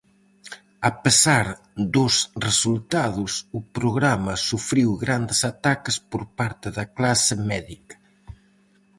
[0.89, 1.45] A pesar
[1.95, 2.13] dos
[2.47, 7.95] resultados, o programa sufriu grandes ataques por parte da clase médica.